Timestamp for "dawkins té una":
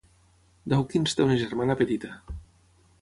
0.71-1.37